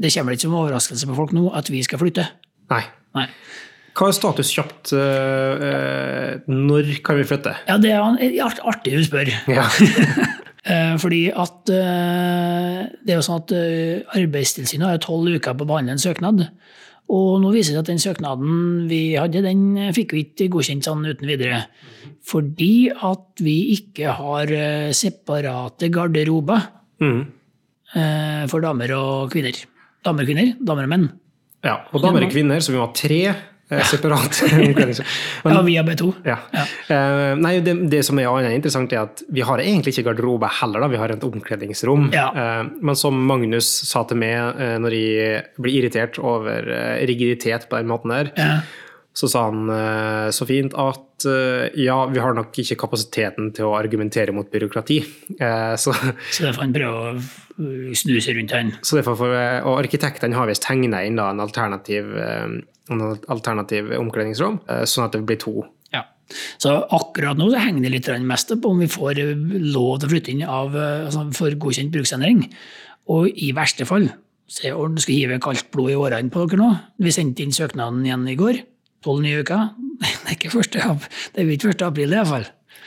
det 0.00 0.12
kommer 0.14 0.32
ikke 0.34 0.40
som 0.48 0.54
overraskelse 0.58 1.06
på 1.06 1.14
folk 1.16 1.32
nå 1.32 1.52
at 1.54 1.70
vi 1.70 1.82
skal 1.86 1.98
flytte. 2.02 2.26
Nei. 2.70 2.82
Nei. 3.14 3.26
Hva 3.94 4.08
er 4.08 4.12
status 4.16 4.50
kjapt? 4.50 4.92
eh, 4.92 5.66
eh, 5.68 6.38
når 6.50 7.02
kan 7.04 7.16
vi 7.16 7.22
flytte? 7.22 7.54
Ja, 7.68 7.76
det 7.78 7.92
er 7.92 8.58
artig 8.66 8.92
du 8.98 9.04
spør. 9.04 9.30
Ja. 9.48 9.68
Eh, 10.64 10.94
Fordi 10.96 11.26
at 11.28 11.68
eh, 11.68 12.86
det 13.04 13.12
er 13.12 13.18
jo 13.18 13.24
sånn 13.26 13.42
at 13.42 13.50
eh, 13.52 14.00
Arbeidstilsynet 14.16 14.86
har 14.88 14.96
tolv 15.04 15.28
uker 15.36 15.52
på 15.52 15.66
å 15.66 15.68
behandle 15.68 15.92
en 15.92 16.00
søknad. 16.00 16.46
Og 17.12 17.40
nå 17.42 17.50
viser 17.52 17.74
det 17.76 17.82
at 17.84 17.90
den 17.92 17.98
søknaden 18.00 18.86
vi 18.88 19.14
hadde, 19.18 19.42
den 19.44 19.92
fikk 19.92 20.14
vi 20.16 20.22
ikke 20.24 20.48
godkjent 20.54 20.86
sånn 20.86 21.04
uten 21.04 21.28
videre. 21.28 21.66
Fordi 22.24 22.88
at 22.94 23.42
vi 23.44 23.56
ikke 23.76 24.14
har 24.16 24.48
eh, 24.50 24.92
separate 24.96 25.90
garderober 25.92 26.70
Mm. 27.02 27.26
eh, 27.96 28.46
for 28.48 28.60
damer 28.64 28.92
og 28.96 29.30
kvinner. 29.34 29.52
Damer 30.04 30.22
og 30.24 30.28
kvinner, 30.30 30.52
damer 30.64 30.84
og 30.86 30.88
menn. 30.94 31.08
ja. 31.64 31.80
Og 31.92 32.00
damer 32.02 32.24
og 32.24 32.30
kvinner, 32.32 32.60
så 32.62 32.72
vi 32.72 32.78
må 32.78 32.86
ha 32.86 32.92
tre 32.94 33.34
eh, 33.70 33.82
separate 33.88 34.48
omkledningsrom. 34.50 35.06
Ja, 35.44 35.62
vi 35.68 35.76
har 35.76 35.96
to. 35.98 36.10
Ja. 36.26 36.38
Eh, 36.52 37.34
nei, 37.40 37.56
det, 37.64 37.76
det 37.92 38.02
som 38.06 38.18
er 38.20 38.48
interessant, 38.50 38.92
er 38.92 39.06
at 39.06 39.24
vi 39.32 39.44
har 39.46 39.62
egentlig 39.62 39.94
ikke 39.94 40.10
garderobe 40.10 40.50
heller. 40.60 40.84
da, 40.84 40.90
Vi 40.92 41.00
har 41.00 41.14
et 41.14 41.24
omkledningsrom. 41.24 42.10
Ja. 42.14 42.28
Uh, 42.34 42.70
men 42.84 42.96
som 42.98 43.16
Magnus 43.28 43.68
sa 43.88 44.04
til 44.08 44.20
meg 44.20 44.58
uh, 44.58 44.76
når 44.82 44.96
jeg 44.96 45.44
blir 45.60 45.78
irritert 45.80 46.18
over 46.18 46.66
rigiditet 47.06 47.68
på 47.70 47.78
den 47.80 47.90
måten 47.90 48.12
der, 48.14 48.32
Ja. 48.38 48.60
så 49.14 49.28
sa 49.30 49.44
han 49.46 49.68
så 50.34 50.46
fint 50.48 50.74
at 50.74 51.24
ja, 51.78 51.96
vi 52.10 52.18
har 52.20 52.34
nok 52.34 52.56
ikke 52.58 52.76
kapasiteten 52.82 53.52
til 53.54 53.68
å 53.68 53.76
argumentere 53.78 54.34
mot 54.34 54.48
byråkrati. 54.50 54.96
Så, 55.78 55.94
Så 55.94 56.42
det 56.44 56.50
får 56.56 56.64
han 56.64 56.74
prøve 56.74 56.98
å 56.98 57.12
uh, 57.14 57.92
snu 57.94 58.18
seg 58.20 58.36
rundt 58.40 58.52
han. 58.56 58.72
så 58.82 58.98
derfor 58.98 59.22
og 59.30 59.78
arkitektene 59.78 60.34
har 60.36 60.50
visst 60.50 60.66
tegna 60.66 61.04
inn 61.06 61.16
da, 61.20 61.30
en 61.30 61.40
alternativ, 61.44 62.10
alternativ 62.90 63.92
omkledningsrom, 63.96 64.60
eh, 64.68 64.84
sånn 64.84 65.06
at 65.06 65.12
det 65.12 65.24
blir 65.24 65.38
to. 65.40 65.64
Ja. 65.92 66.04
Så 66.58 66.74
akkurat 66.92 67.38
nå 67.38 67.50
så 67.52 67.62
henger 67.62 67.82
det 67.82 67.92
litt 67.92 68.08
mest 68.22 68.52
på 68.60 68.70
om 68.70 68.78
vi 68.82 68.90
får 68.90 69.18
eh, 69.18 69.34
lov 69.72 70.00
til 70.00 70.08
å 70.08 70.12
flytte 70.12 70.32
inn 70.32 70.42
av, 70.44 70.74
eh, 70.76 71.06
altså 71.06 71.24
for 71.36 71.50
godkjent 71.50 71.92
bruksendring. 71.94 72.44
Og 73.08 73.28
i 73.28 73.52
verste 73.52 73.86
fall 73.88 74.10
se, 74.48 74.72
ordentlig 74.72 75.06
skal 75.06 75.14
hive 75.14 75.40
kaldt 75.40 75.70
blod 75.72 75.92
i 75.92 75.98
årene 75.98 76.30
på 76.32 76.44
dere 76.48 76.60
nå. 76.60 76.70
Vi 77.00 77.12
sendte 77.14 77.44
inn 77.44 77.52
søknaden 77.52 78.04
igjen 78.04 78.28
i 78.28 78.36
går. 78.36 78.60
Tolv 79.04 79.24
nye 79.24 79.42
uker. 79.44 79.72
Det 80.24 80.32
er 80.32 80.36
ikke 80.36 80.52
1. 80.58 80.72
det 81.34 81.42
er 81.42 81.50
ikke 81.52 81.70
1. 81.70 81.82
april 81.86 82.12
i 82.12 82.16
hvert 82.16 82.30
fall. 82.30 82.46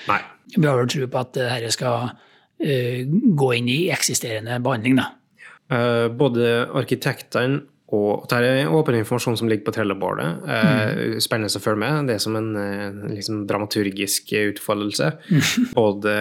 Nei. 0.09 0.21
Vi 0.55 0.65
har 0.65 0.77
vel 0.79 0.89
tro 0.89 1.07
på 1.07 1.19
at 1.21 1.37
dette 1.37 1.69
skal 1.71 2.09
uh, 2.09 2.99
gå 3.41 3.49
inn 3.55 3.69
i 3.71 3.77
eksisterende 3.93 4.57
behandling, 4.63 4.97
da. 4.99 5.05
Uh, 5.71 6.07
både 6.11 6.67
arkitektene 6.75 7.61
og 7.95 8.25
Dette 8.27 8.43
er 8.43 8.73
åpen 8.75 8.97
informasjon 8.99 9.37
som 9.39 9.47
ligger 9.47 9.69
på 9.69 9.73
trellebordet. 9.77 10.27
Mm. 10.43 11.19
Spennende 11.23 11.55
å 11.55 11.63
følge 11.63 11.79
med. 11.85 12.09
Det 12.09 12.17
er 12.17 12.23
som 12.23 12.35
en 12.35 12.49
eh, 12.59 12.97
liksom, 13.13 13.45
dramaturgisk 13.47 14.33
utfoldelse. 14.41 15.13
Både 15.77 16.15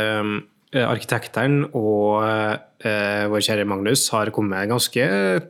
eh, 0.77 0.85
arkitektene 0.87 1.67
og 1.75 2.23
eh, 2.23 3.25
vår 3.33 3.43
kjære 3.49 3.67
Magnus 3.67 4.07
har 4.15 4.31
kommet 4.35 4.55
med 4.55 4.77
ganske 4.77 5.09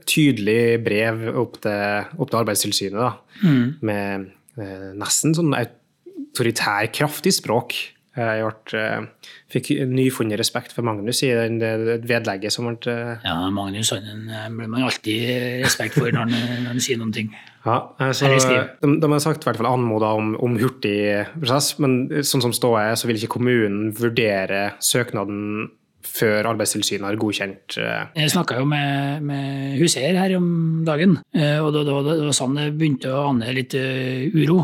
tydelig 0.08 0.78
brev 0.86 1.26
opp 1.34 1.60
til, 1.66 2.08
opp 2.16 2.32
til 2.32 2.40
Arbeidstilsynet. 2.40 2.96
Da, 2.96 3.52
Med 3.84 4.30
eh, 4.56 4.88
nesten 4.96 5.36
sånn 5.36 5.52
autoritær, 5.52 6.88
kraftig 6.96 7.36
språk. 7.36 7.76
Jeg 8.16 8.46
ble, 8.46 8.80
eh, 8.80 9.32
fikk 9.52 9.70
nyfunnet 9.90 10.40
respekt 10.40 10.72
for 10.72 10.86
Magnus 10.86 11.20
i 11.26 11.32
den, 11.36 11.58
det 11.60 11.98
vedlegget 12.08 12.54
som 12.54 12.68
ble 12.70 12.92
eh, 12.92 13.24
Ja, 13.26 13.36
Magnus 13.52 13.92
han 13.92 14.30
eh, 14.32 14.48
blir 14.52 14.70
man 14.72 14.86
alltid 14.88 15.62
respekt 15.64 15.98
for 15.98 16.08
når 16.08 16.32
han, 16.32 16.80
sier 16.80 17.00
noen 17.00 17.12
ting. 17.12 17.32
Ja, 17.66 17.80
altså, 18.00 18.30
de, 18.30 18.92
de 19.02 19.10
har 19.10 19.22
sagt 19.24 19.44
i 19.44 19.48
hvert 19.48 19.58
fall 19.60 19.68
anmoda 19.68 20.14
om, 20.16 20.34
om 20.40 20.56
hurtig 20.60 21.26
prosess, 21.34 21.74
men 21.82 22.06
sånn 22.24 22.44
som 22.44 22.54
ståa 22.56 22.92
er, 22.92 22.96
så 22.96 23.10
vil 23.10 23.18
ikke 23.20 23.36
kommunen 23.36 23.90
vurdere 23.96 24.70
søknaden 24.80 25.68
før 26.06 26.48
Arbeidstilsynet 26.52 27.06
har 27.08 27.18
godkjent 27.20 27.76
eh, 27.82 28.22
Jeg 28.22 28.32
snakka 28.32 28.60
jo 28.60 28.68
med, 28.70 29.24
med 29.26 29.76
huseier 29.80 30.16
her 30.18 30.36
om 30.38 30.48
dagen, 30.86 31.18
eh, 31.36 31.58
og 31.60 31.72
det, 31.74 31.86
det, 31.88 31.98
det 32.08 32.28
var 32.28 32.36
sånn 32.36 32.58
det 32.58 32.70
begynte 32.78 33.12
å 33.12 33.26
ane 33.32 33.54
litt 33.56 33.76
uh, 33.76 34.26
uro. 34.36 34.60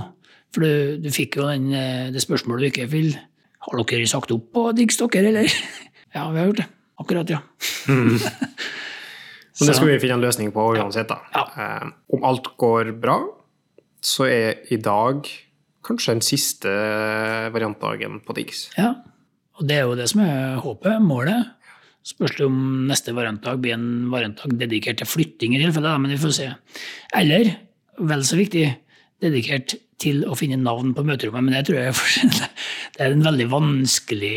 For 0.52 0.64
du, 0.64 1.02
du 1.02 1.08
fikk 1.12 1.40
jo 1.40 1.48
den, 1.48 1.70
eh, 1.76 2.08
det 2.12 2.22
spørsmålet 2.22 2.66
du 2.66 2.70
ikke 2.70 2.90
vil 2.92 3.14
Har 3.62 3.82
dere 3.86 4.08
sagt 4.10 4.32
opp 4.34 4.48
på 4.54 4.68
Diggs 4.76 4.98
dere, 5.00 5.28
eller? 5.32 5.52
Ja, 6.12 6.26
vi 6.28 6.42
har 6.42 6.50
gjort 6.50 6.58
det. 6.60 6.66
Akkurat, 7.00 7.30
ja. 7.32 7.38
Men 7.88 9.68
det 9.68 9.76
skal 9.78 9.88
vi 9.88 10.00
finne 10.02 10.18
en 10.18 10.24
løsning 10.24 10.50
på 10.52 10.66
uansett. 10.76 11.08
da. 11.08 11.22
Ja. 11.32 11.44
Eh, 11.56 11.86
om 12.12 12.26
alt 12.28 12.50
går 12.60 12.90
bra, 13.00 13.16
så 14.04 14.26
er 14.28 14.60
i 14.68 14.76
dag 14.76 15.24
kanskje 15.86 16.18
den 16.18 16.24
siste 16.26 16.74
variantdagen 17.54 18.20
på 18.26 18.36
Diggs. 18.36 18.66
Ja, 18.76 18.92
og 19.56 19.68
det 19.68 19.78
er 19.78 19.88
jo 19.88 19.96
det 19.98 20.08
som 20.12 20.22
er 20.24 20.60
håpet, 20.62 21.00
målet. 21.04 21.48
Spørs 22.06 22.36
det 22.38 22.46
om 22.48 22.60
neste 22.88 23.14
variantdag 23.14 23.60
blir 23.62 23.76
en 23.76 24.10
variantdag 24.10 24.56
dedikert 24.58 24.98
til 25.00 25.08
flytting, 25.08 25.54
i 25.54 25.62
tilfelle, 25.62 25.94
men 26.02 26.12
vi 26.12 26.20
får 26.20 26.34
se. 26.34 26.48
Eller, 27.18 27.54
vel 28.02 28.24
så 28.26 28.38
viktig, 28.40 28.64
dedikert 29.22 29.76
til 30.02 30.24
å 30.26 30.36
finne 30.38 30.58
navn 30.60 30.92
på 30.96 31.04
møterommet. 31.06 31.46
Men 31.46 31.56
det 31.56 31.66
tror 31.68 31.80
jeg 31.80 31.94
det 32.96 33.06
er 33.06 33.14
en 33.14 33.24
veldig 33.28 33.48
vanskelig, 33.52 34.34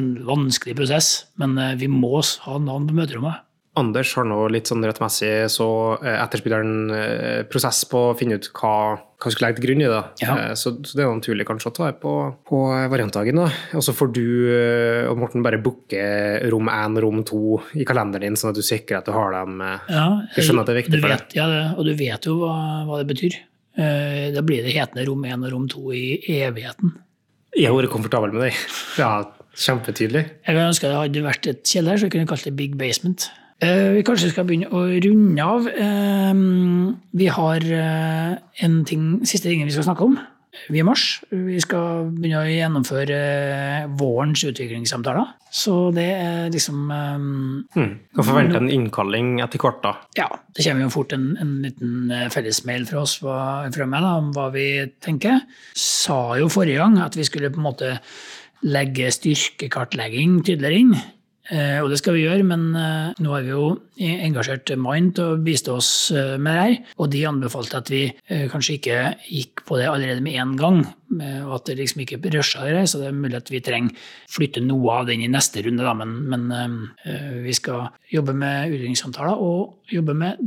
en 0.00 0.10
vanskelig 0.28 0.78
prosess. 0.78 1.12
Men 1.40 1.58
eh, 1.60 1.76
vi 1.80 1.90
må 1.92 2.18
ha 2.20 2.58
navn 2.62 2.88
på 2.90 2.98
møterommet. 3.02 3.46
Anders 3.78 4.10
har 4.18 4.26
nå 4.26 4.48
litt 4.50 4.66
sånn 4.66 4.82
rettmessig 4.82 5.46
så 5.54 5.68
eh, 6.02 6.16
etterspiller 6.18 6.64
en 6.64 6.90
eh, 6.96 7.44
prosess 7.48 7.84
på 7.88 8.10
å 8.10 8.16
finne 8.18 8.40
ut 8.40 8.50
hva 8.56 8.74
hva 9.20 9.28
skulle 9.28 9.50
legge 9.50 9.60
til 9.60 9.66
grunn 9.66 9.82
i 9.84 9.88
det. 9.92 9.98
Ja. 10.22 10.34
Så, 10.56 10.70
så 10.80 10.96
det 10.96 11.02
er 11.04 11.10
naturlig 11.12 11.44
kanskje 11.44 11.68
å 11.68 11.74
ta 11.76 11.90
på, 11.92 12.12
på 12.48 12.60
variantdagen. 12.88 13.36
Og 13.76 13.82
så 13.84 13.92
får 13.92 14.14
du 14.16 14.22
og 15.10 15.20
Morten 15.20 15.44
bare 15.44 15.58
booke 15.60 16.00
rom 16.48 16.70
én 16.72 16.96
og 16.96 17.04
rom 17.04 17.20
to 17.28 17.58
i 17.76 17.84
kalenderen 17.84 18.30
din, 18.30 18.38
sånn 18.40 18.54
at 18.54 18.56
du 18.56 18.64
sikrer 18.64 19.02
at 19.02 19.10
du 19.10 19.12
har 19.12 19.36
dem. 19.36 19.60
Ja, 19.92 20.06
Jeg 20.38 20.46
skjønner 20.46 20.64
at 20.64 20.72
det 20.72 20.72
er 20.72 20.80
viktig 20.80 20.94
vet, 20.96 21.04
for 21.04 21.12
deg. 21.12 21.36
ja, 21.36 21.50
det, 21.52 21.60
og 21.76 21.90
du 21.90 21.92
vet 22.00 22.30
jo 22.30 22.38
hva, 22.40 22.56
hva 22.88 23.02
det 23.02 23.10
betyr. 23.12 23.36
Eh, 23.78 24.30
Da 24.34 24.42
blir 24.42 24.62
det 24.64 24.74
hetende 24.74 25.06
rom 25.06 25.24
1 25.24 25.44
og 25.46 25.52
rom 25.52 25.68
2 25.68 25.92
i 25.94 26.40
evigheten. 26.42 26.94
Jeg 27.56 27.66
har 27.66 27.74
vært 27.76 27.90
komfortabel 27.92 28.32
med 28.32 28.48
det. 28.48 28.54
Ja, 28.98 29.24
kjempetydelig. 29.54 30.24
Jeg 30.46 30.54
kan 30.56 30.68
ønske 30.70 30.88
det 30.88 30.96
hadde 30.98 31.22
vært 31.26 31.46
et 31.50 31.62
kjeller, 31.64 31.96
så 31.98 32.06
vi 32.06 32.10
kunne 32.14 32.28
kalt 32.30 32.44
det 32.46 32.54
Big 32.56 32.76
Basement. 32.78 33.30
Eh, 33.60 33.92
vi 33.96 34.02
kanskje 34.06 34.30
skal 34.32 34.46
begynne 34.48 34.70
å 34.70 34.84
runde 35.04 35.42
av. 35.44 35.66
Eh, 35.68 36.94
vi 37.14 37.26
har 37.26 37.60
en 38.62 38.84
ting, 38.84 39.20
siste 39.24 39.48
ting 39.50 39.64
vi 39.64 39.70
skal 39.74 39.84
snakke 39.90 40.06
om. 40.06 40.18
Vi 40.68 40.80
er 40.80 40.82
i 40.82 40.86
mars. 40.86 41.02
Vi 41.30 41.60
skal 41.62 42.08
begynne 42.10 42.40
å 42.42 42.48
gjennomføre 42.50 43.18
eh, 43.18 43.84
vårens 44.00 44.42
utviklingssamtaler. 44.48 45.28
Så 45.54 45.76
det 45.94 46.08
er 46.14 46.50
liksom 46.54 46.90
um, 46.90 47.28
Mm. 47.76 47.92
Kan 48.16 48.26
forvente 48.26 48.58
en 48.58 48.70
innkalling 48.70 49.38
etter 49.44 49.62
hvert, 49.62 49.78
da. 49.84 49.92
Ja, 50.18 50.26
det 50.56 50.64
kommer 50.66 50.86
jo 50.88 50.92
fort 50.94 51.14
en, 51.14 51.28
en 51.42 51.54
liten 51.64 52.10
eh, 52.14 52.26
fellesmail 52.34 52.84
fra 52.90 53.04
oss 53.04 53.16
hva- 53.22 53.70
fra 53.74 53.86
meg 53.86 54.02
da, 54.06 54.12
om 54.18 54.32
hva 54.34 54.48
vi 54.54 54.66
tenker. 55.02 55.40
Sa 55.78 56.36
jo 56.40 56.50
forrige 56.50 56.82
gang 56.82 56.98
at 57.02 57.18
vi 57.18 57.26
skulle 57.28 57.50
på 57.54 57.62
en 57.62 57.68
måte 57.70 57.94
legge 58.66 59.08
styrkekartlegging 59.14 60.40
tydeligere 60.44 60.82
inn. 60.82 60.94
Eh, 61.48 61.80
og 61.80 61.88
det 61.90 61.98
skal 61.98 62.14
vi 62.14 62.26
gjøre, 62.26 62.44
men 62.46 62.68
eh, 62.78 63.16
nå 63.22 63.32
har 63.32 63.46
vi 63.46 63.50
jo 63.50 63.72
engasjert 64.00 64.70
Mind 64.78 65.14
til 65.16 65.32
å 65.32 65.40
bistå 65.42 65.78
oss 65.80 65.90
eh, 66.14 66.36
med 66.38 66.54
det 66.54 66.62
her. 66.62 66.76
Og 67.00 67.10
de 67.12 67.24
anbefalte 67.26 67.80
at 67.80 67.90
vi 67.90 68.02
kanskje 68.52 68.76
ikke 68.76 68.98
gikk 69.26 69.64
på 69.66 69.80
det 69.80 69.88
allerede 69.90 70.24
med 70.24 70.38
en 70.42 70.54
gang. 70.60 70.82
Og 71.10 71.54
at 71.56 71.66
det 71.66 71.80
liksom 71.80 72.04
ikke 72.04 72.20
rusha 72.30 72.66
det, 72.68 72.84
så 72.90 73.00
det 73.00 73.08
er 73.10 73.16
mulig 73.16 73.40
at 73.40 73.50
vi 73.50 73.62
trenger 73.64 74.10
flytte 74.30 74.62
noe 74.62 75.00
av 75.00 75.08
den 75.10 75.24
i 75.24 75.30
neste 75.30 75.64
runde. 75.66 75.82
Da. 75.82 75.94
Men, 75.98 76.14
men 76.30 77.42
vi 77.42 77.54
skal 77.56 77.88
jobbe 78.12 78.36
med 78.36 78.76
utviklingssamtaler 78.76 79.42
og 79.42 79.90
jobbe 79.90 80.14
med 80.14 80.38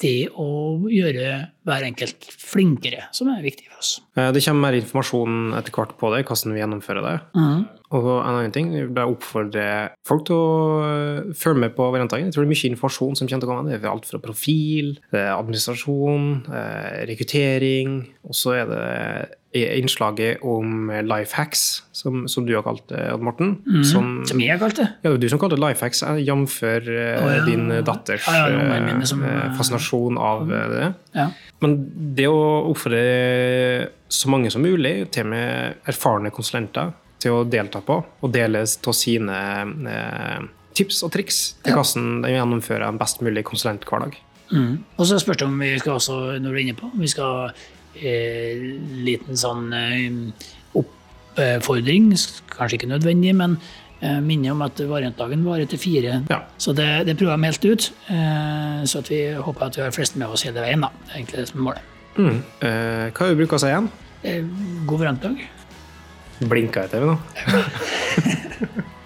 det 0.00 0.28
å 0.40 0.50
gjøre 0.88 1.32
hver 1.68 1.84
enkelt 1.84 2.28
flinkere, 2.40 3.06
som 3.16 3.28
er 3.32 3.42
viktig 3.44 3.68
for 3.68 3.80
oss. 3.80 3.96
Det 4.16 4.44
kommer 4.44 4.68
mer 4.68 4.78
informasjon 4.80 5.56
etter 5.58 5.76
hvert 5.76 5.96
på 6.00 6.12
det, 6.14 6.24
hvordan 6.28 6.56
vi 6.56 6.62
gjennomfører 6.62 7.06
det. 7.06 7.16
Mm. 7.36 7.64
Og 7.90 8.06
en 8.06 8.36
annen 8.36 8.52
ting, 8.54 8.68
jeg 8.70 8.86
vil 8.86 9.00
oppfordre 9.02 9.64
folk 10.06 10.22
til 10.28 10.36
å 10.38 10.50
eh, 10.86 11.32
følge 11.34 11.64
med 11.64 11.74
på 11.74 11.88
variantdagen. 11.90 12.28
Jeg 12.28 12.36
tror 12.36 12.44
det 12.44 12.50
er 12.50 12.54
mye 12.54 12.70
informasjon 12.70 13.18
som 13.18 13.26
kommer 13.26 13.42
til 13.42 13.48
å 13.48 13.50
komme. 13.50 13.66
Det 13.66 13.80
er 13.80 13.90
alt 13.90 14.06
fra 14.06 14.22
profil, 14.22 14.92
administrasjon, 15.10 16.28
eh, 16.54 17.00
rekruttering, 17.10 17.98
og 18.28 18.38
så 18.38 18.54
er 18.60 18.70
det 18.70 18.86
innslaget 19.50 20.44
om 20.46 20.92
life 21.02 21.34
hacks, 21.34 21.82
som, 21.90 22.22
som 22.30 22.46
du 22.46 22.52
har 22.54 22.62
kalt 22.62 22.84
det, 22.92 23.02
Odd 23.10 23.26
Morten. 23.26 23.56
Mm, 23.66 23.82
som, 23.82 24.12
som, 24.30 24.38
jeg 24.38 24.54
har 24.54 24.62
kalt 24.62 24.78
det? 24.78 24.86
Ja, 25.00 25.08
det 25.08 25.14
var 25.16 25.20
du 25.24 25.28
som 25.32 25.42
kalte 25.42 25.58
det 25.58 25.64
life 25.64 25.82
hacks, 25.82 26.04
eh, 26.06 26.22
jf. 26.22 26.56
Oh, 26.62 27.26
ja. 27.26 27.42
din 27.48 27.66
datters 27.82 28.30
ja, 28.30 28.46
ja, 28.54 28.96
som, 29.10 29.26
fascinasjon 29.58 30.22
av 30.22 30.46
det. 30.46 30.92
Ja. 31.18 31.26
Men 31.60 31.80
det 32.14 32.30
å 32.30 32.40
oppfordre 32.70 33.90
så 34.10 34.30
mange 34.30 34.54
som 34.54 34.62
mulig, 34.62 35.10
til 35.10 35.26
og 35.26 35.34
med 35.34 35.90
erfarne 35.90 36.30
konsulenter, 36.34 36.94
til 37.20 37.36
å 37.36 37.44
delta 37.48 37.82
på, 37.84 38.00
og 38.00 38.32
dele 38.34 38.64
av 38.64 38.96
sine 38.96 39.40
eh, 39.92 40.48
tips 40.76 41.02
og 41.06 41.12
triks 41.14 41.40
til 41.64 41.76
hvordan 41.76 42.22
de 42.24 42.32
gjennomfører 42.34 42.86
en 42.88 43.00
best 43.00 43.22
mulig 43.24 43.44
konsulenthverdag. 43.48 44.16
Mm. 44.50 44.80
Og 44.96 45.06
så 45.06 45.18
spørs 45.22 45.40
det 45.40 45.46
om 45.46 45.60
vi 45.62 45.74
skal 45.78 45.98
også, 45.98 46.16
når 46.42 46.48
du 46.48 46.56
er 46.56 46.64
inne 46.64 46.78
på, 46.78 46.88
om 46.90 47.02
vi 47.02 47.10
skal 47.10 47.36
ha 47.36 47.44
eh, 47.94 48.64
liten 49.06 49.38
sånn 49.38 49.70
eh, 49.76 50.48
oppfordring, 50.80 52.10
kanskje 52.50 52.80
ikke 52.80 52.90
nødvendig, 52.90 53.36
men 53.38 53.56
eh, 54.00 54.18
minne 54.24 54.54
om 54.54 54.64
at 54.66 54.82
variantdagen 54.90 55.46
varer 55.46 55.70
til 55.70 55.82
fire. 55.82 56.20
Ja. 56.32 56.42
Så 56.58 56.74
det, 56.76 56.88
det 57.06 57.18
prøver 57.20 57.36
jeg 57.36 57.52
helt 57.52 57.70
ut. 57.70 57.92
Eh, 58.16 58.82
så 58.90 59.04
at 59.04 59.12
vi 59.12 59.22
håper 59.38 59.68
at 59.68 59.78
vi 59.78 59.86
har 59.86 59.94
flest 59.94 60.18
med 60.18 60.32
oss 60.32 60.46
hele 60.48 60.64
veien. 60.64 60.86
Da. 60.86 60.92
Det 61.04 61.14
er 61.14 61.22
egentlig 61.22 61.42
det 61.42 61.48
som 61.52 61.62
er 61.62 61.68
målet. 61.68 61.96
Mm. 62.18 62.36
Eh, 62.66 63.06
hva 63.14 63.26
er 63.26 63.30
det 63.30 63.34
du 63.36 63.42
bruker 63.44 63.60
å 63.60 63.62
si 63.62 63.70
igjen? 63.70 63.90
God 64.88 64.98
variantdag. 65.00 65.46
Blinka 66.40 66.86
jeg 66.86 66.90
til 66.94 67.04
meg 67.04 67.08
nå? 67.10 67.16